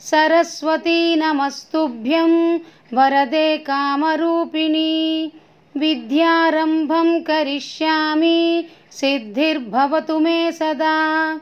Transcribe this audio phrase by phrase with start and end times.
[0.00, 2.58] सरस्वती नमस्तुभ्यं।
[2.94, 5.32] वरदे कामरूपिणी।
[5.76, 11.40] विद्यारम्भं करिष्यामि। सिद्धिर्भवतु मे सदा।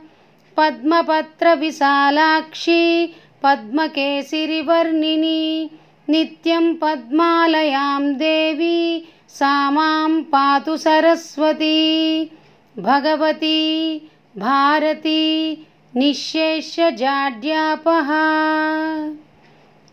[0.57, 5.69] पद्मपत्रविशालाक्षी पद्मकेसिरिवर्णिनी।
[6.09, 12.31] नित्यं पद्मालयां देवी सा माँ पातु सरस्वती,
[12.79, 18.23] भगवती, भारती निःशेष्यजाड्यापहा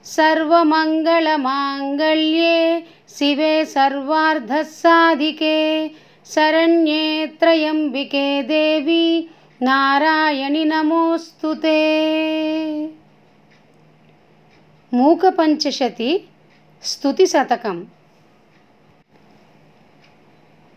[0.05, 5.91] सर्वमङ्गलमाङ्गल्ये शिवे सर्वार्धसाधिके
[6.27, 9.31] शरण्ये त्र्यम्बिके देवी,
[9.63, 12.91] नारायणि नमोऽस्तु ते।
[14.95, 16.29] मूकपञ्चशती,
[16.83, 17.85] स्तुतिशतकम्।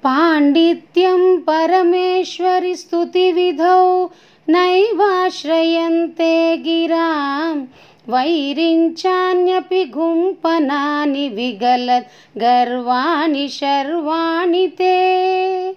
[0.03, 4.09] पाण्डित्यं परमेश्वरि स्तुतिविधौ
[4.49, 7.65] नैवाश्रयन्ते गिरां।
[8.09, 15.75] वैरिञ्चान्यपि गुम्पनानि विगलत् गर्वाणि शर्वाणि ते।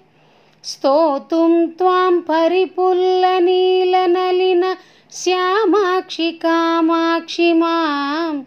[0.65, 4.75] स्तोतुं त्वां परिपुल्लनीलनलिन
[5.13, 8.43] श्यामाक्षि कामाक्षि मां।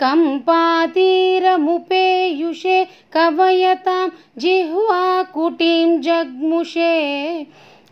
[0.00, 6.96] कम्पातीरमुपेयुषे कवयतां जिह्वाकुटीं जग्मुषे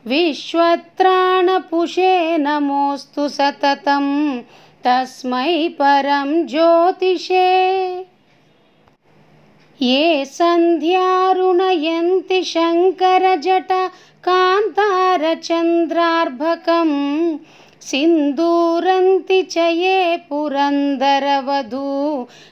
[0.07, 4.41] विश्वत्राणपुषे नमोऽस्तु सततं
[4.85, 7.49] तस्मै परं ज्योतिषे।
[9.83, 13.91] ये सन्ध्यारुणयन्ति शङ्करजटा
[14.29, 16.91] कान्तारचन्द्रार्भकं
[17.83, 21.89] सिन्दूरन्ति च ये पुरन्दरवधू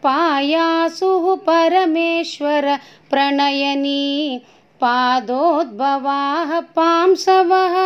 [0.02, 2.66] पायासुः परमेश्वर
[3.10, 4.40] प्रणयनी
[4.80, 7.76] पादोद्भवाः पांसवः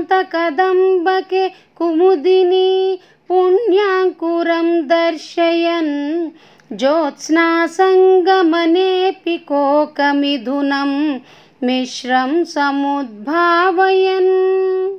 [0.04, 2.98] शान्तकदम्बके कुमुदिनी
[3.34, 6.30] पुण्याङ्कुरं दर्शयन्।
[6.76, 11.18] ज्योत्स्नासङ्गमनेऽपि कोकमिथुनं
[11.66, 14.98] मिश्रं समुद्भावयन्।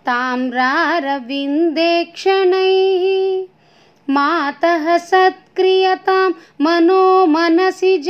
[0.08, 3.04] ताम्रारविन्देक्षणैः।
[4.14, 6.28] मातः सत्क्रियतां
[6.64, 7.04] मनो
[7.34, 8.08] मनसिज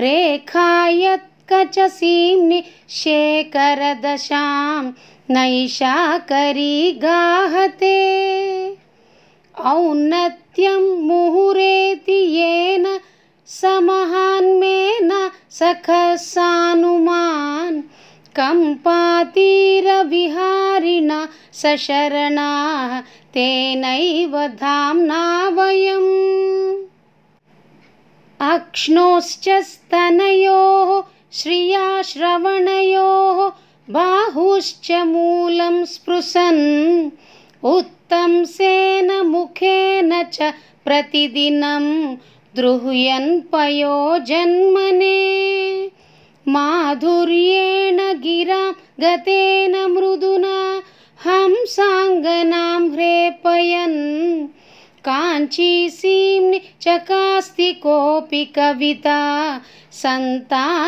[0.00, 0.58] रेखायत्कचसीम्नि
[3.00, 4.82] शेखरदशां
[5.34, 7.98] नैशाकरी गाहते
[10.56, 13.00] औन्नत्यं मुहुरेति येन
[13.46, 17.82] स महान्मेन सखसानुमान्।
[18.36, 26.84] कम्पातीरविहारिणा सशरणाः, तेनैव धाम्ना वयम्।
[28.40, 33.50] अक्ष्णोश्च स्तनयोः, श्रिया श्रवणयोः,
[33.90, 37.10] बाहुश्च मूलं स्पृशन्।
[38.06, 40.38] उत्तंसेन मुखेन च
[40.84, 42.14] प्रतिदिनं
[42.56, 45.16] द्रुह्यन् पयोजन्मने
[46.48, 50.82] माधुर्येण गिरां गतेन मृदुना
[51.26, 54.46] हंसाङ्गनां ह्रेपयन्।
[55.04, 59.60] काञ्चीसीम्नि चकास्ति कोऽपि कविता,
[59.92, 60.86] सन्तानबीजाङ्कुरः।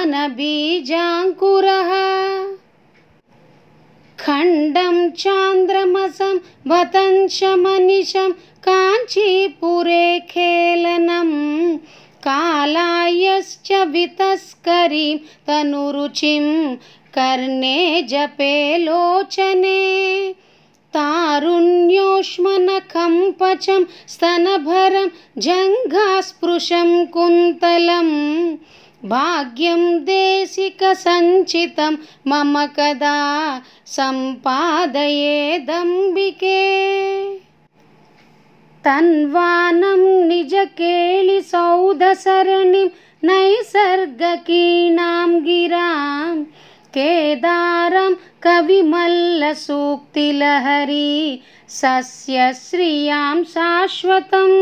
[4.21, 8.33] खण्डं चान्द्रमसं वतंशमनिशं
[8.69, 11.77] काञ्चीपुरे खेलनं।
[12.23, 16.77] कालायश्च वितस्करीं तनुरुचिं
[17.15, 20.33] कर्णे जपे लोचने।
[20.95, 25.09] तारुण्योष्मनखम्पचं स्तनभरं
[25.39, 28.09] जङ्घास्पृशं कुन्तलं
[29.05, 31.97] भाग्यं देशिकसञ्चितं
[32.29, 33.19] मम कदा
[33.87, 34.63] सम्पादयेदम्बिके
[38.85, 42.89] तन्वानं निजकेलिसौधसरणिं
[43.29, 46.35] नैसर्गकीणां गिरां
[46.97, 51.13] केदारं कविमल्लसूक्तिलहरी
[51.79, 54.59] सस्यश्रियां शाश्वतम्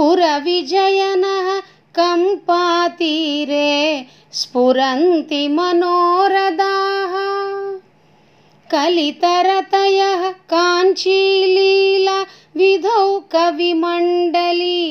[0.00, 1.48] पुरविजयनः
[1.96, 3.72] कम्पातीरे
[4.32, 7.14] स्फुरन्ति मनोरदाः
[8.70, 12.16] कलितरतयः काञ्चीलीला
[12.56, 14.86] विधौ कविमण्डली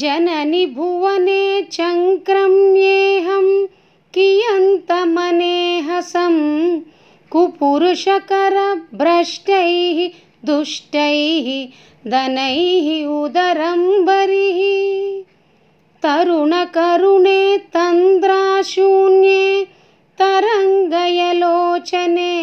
[0.00, 3.46] जननि भुवने चङ्क्रम्येऽहं
[4.14, 4.66] कियन्तमनेहसं
[7.30, 10.08] कुपुरुषकरभ्रष्टैः
[10.46, 11.68] दुष्टैः
[12.10, 14.60] दनैः उदरम्बरिः।
[16.02, 19.66] तरुणकरुणे तन्द्राशून्ये
[20.18, 22.34] तरङ्गयलोचने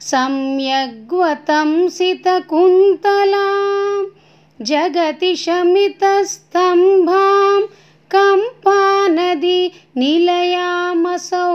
[0.02, 3.48] सम्यग्वतं सितकुन्तला
[4.60, 7.62] जगति शमितस्तम्भां
[8.12, 9.60] कम्पानदी
[9.98, 11.45] निलयामसौ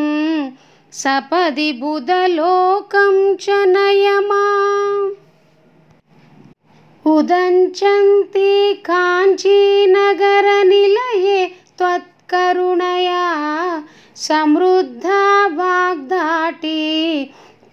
[1.01, 5.11] सपदि बुधलोकं च नय माम्
[7.15, 8.51] उदञ्चन्ति
[8.89, 9.99] काञ्चीनगरनिलये
[11.77, 13.25] त्वत्करुणया
[14.27, 15.23] समृद्धा
[15.59, 16.81] वाग्दाटी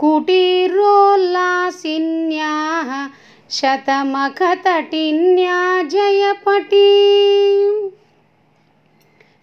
[0.00, 2.90] कुटीरोल्लासिन्याः
[3.50, 5.60] शतमखतटिन्या
[5.92, 6.90] जयपटी।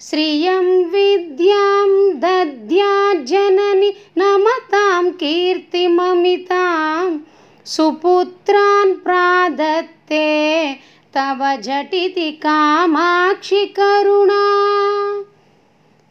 [0.01, 1.89] श्रियं विद्यां
[2.23, 7.07] दद्याज्जननि नमतां कीर्तिममितां
[7.65, 10.73] सुपुत्रान् प्रादत्ते
[11.13, 14.43] तव झटिति कामाक्षि करुणा।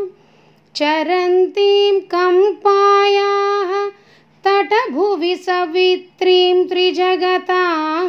[0.75, 3.71] चरन्तीं कम्पायाः
[4.45, 8.05] तटभुवि सवित्रीं त्रिजगतां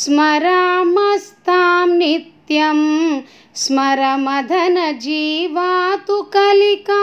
[0.00, 2.80] स्मरामस्तां नित्यं
[3.62, 6.98] स्मरमदनजीवातु कलिका।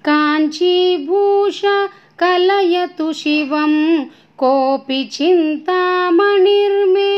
[0.08, 1.86] काञ्चीभूषा
[2.18, 4.04] कलयतु शिवं
[4.38, 7.12] कोऽपि चिन्तामणिर्मे।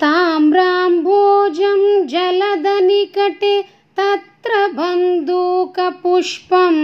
[0.00, 3.60] ताम्राम्भोजं जलदनिकटे
[3.98, 6.76] तत्र बन्दूकपुष्पं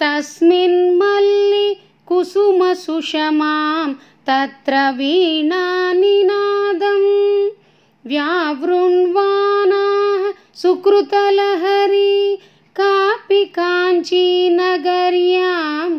[0.00, 1.76] तस्मिन् मल्लि
[2.06, 3.88] कुसुमसुषमां
[4.28, 7.02] तत्र वीणानिनादं
[8.08, 10.22] व्यावृण्वानाः
[10.60, 12.14] सुकृतलहरी
[12.78, 15.98] कापि काञ्चीनगर्याम्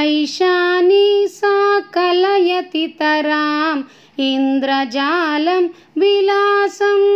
[0.00, 1.56] ऐशानी सा
[1.94, 3.82] कलयति तराम्
[4.20, 5.64] इन्द्रजालं
[6.00, 7.08] विलासम्।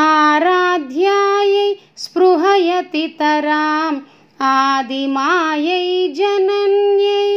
[0.07, 1.69] आराध्यायै
[2.05, 3.99] स्पृहयति तराम्
[4.41, 7.31] आदिमायै जनन्यै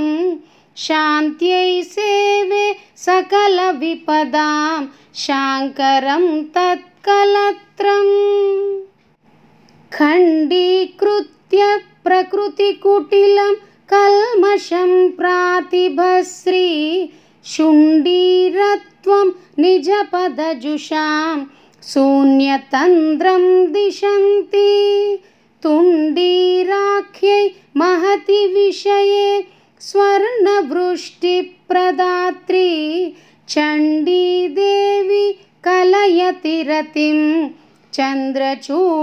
[0.77, 8.11] शान्त्यै सेवे सकलविपदां शाङ्करं तत्कलत्रम्
[9.93, 13.55] खण्डीकृत्य प्रकृतिकुटिलं
[13.95, 16.68] कल्मषं प्रातिभश्री
[17.45, 21.45] शुण्डीरत्वं निजपदजुषां।
[21.83, 24.70] शून्यतन्द्रं दिशन्ति।
[25.62, 29.55] तुण्डीराख्यै महति विषये
[29.85, 31.16] स्वर्णवृष्टिप्रदात्री
[33.49, 35.32] चण्डीदेवी
[35.64, 37.49] कलयति रतिं
[37.93, 38.95] चन्द्रचूडालचूली।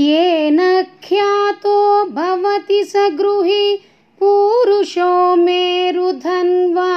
[0.00, 3.76] येन ख्यातो भवति स गृही
[4.20, 6.92] पूरुषो मेरुधन्वा।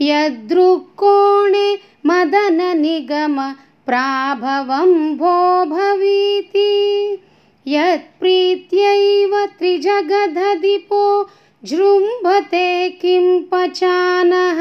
[0.00, 3.36] यदृक्कोणे मदननिगम
[3.86, 6.70] प्राभवं भो भवीति
[7.70, 11.30] यत्प्रीत्यैव त्रिजगदधिपो
[11.64, 14.60] जृम्भते किं पचानः?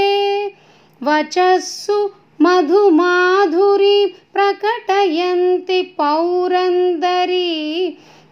[1.03, 1.97] वचस्सु
[2.41, 7.49] मधुमाधुरीं प्रकटयन्ति पौरन्दरी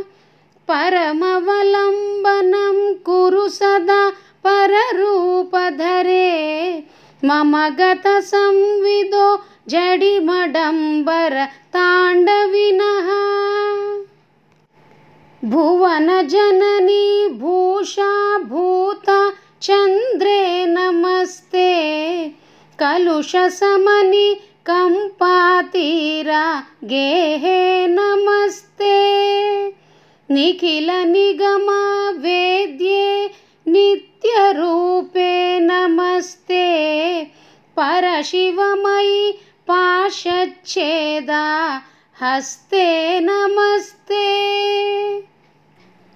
[0.67, 4.11] परमवलम्बनं कुरु सदा
[4.47, 6.83] पररूपधरे।
[7.25, 13.11] मम गतसंविदो जडिमडम्बर ताण्डविनः
[15.45, 18.37] भुवनजननी भूषा
[19.61, 22.33] चन्द्रे नमस्ते।
[22.79, 29.13] कलुषसमनि कम्पातीरा गेहे नमस्ते।
[30.31, 33.29] निखिलनिगमवेद्ये
[33.67, 36.65] नित्यरूपे नमस्ते।
[37.79, 39.39] परशिवमयि
[39.71, 41.81] पाशच्छेदा
[42.21, 44.25] हस्ते नमस्ते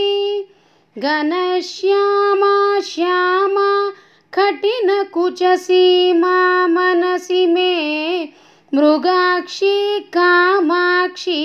[1.01, 3.91] घनश्यामा श्यामा
[4.33, 8.29] कठिनकुचसीमा मनसि मे
[8.73, 11.41] मृगाक्षी कामाक्षी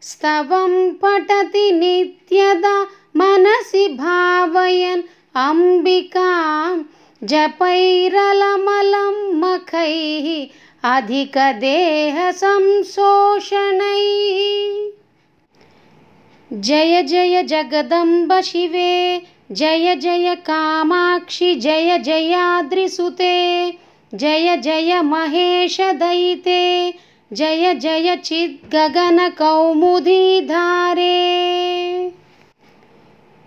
[0.02, 5.02] स्तवं पठति नित्यदा मनसि भावयन्
[5.36, 6.84] अम्बिकां
[7.24, 10.28] जपैरलमलं मखैः
[10.96, 12.20] अधिकदेहसंशोषणैः
[16.54, 23.36] जय जय जगदम्ब शिवे, जय जय कामाक्षि, जय जयाद्रिसुते
[24.14, 26.62] जय जय महेशदयिते
[27.34, 29.10] जय जय चिद्गगनकौमुदीधारे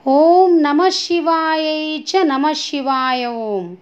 [0.09, 3.77] ॐ नमः शिवायै च नमः शिवाय ॐ।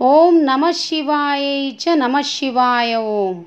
[0.00, 3.44] ॐ नमः शिवायै च नमः शिवाय ॐ।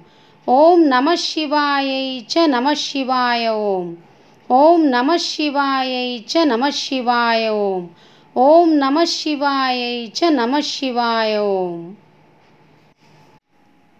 [0.47, 3.95] ॐ नमः शिवायै च नमः शिवाय ॐ।
[4.51, 7.87] ॐ नमः शिवायै च नमः शिवाय ॐ।
[8.37, 11.93] ॐ नमः शिवायै च नमः शिवाय ॐ।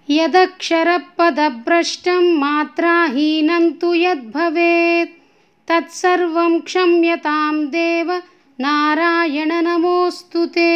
[0.10, 5.27] यदक्षरपदभ्रष्टं मात्राहीनं तु यद्भवेत्
[5.70, 8.12] तत्सर्वं क्षम्यतां देव
[8.60, 10.70] नारायण नमोऽस्तु ते